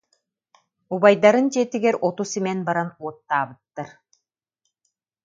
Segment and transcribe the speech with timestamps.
[0.93, 3.89] Убайдарын дьиэтигэр оту симэн баран уоттаабыттар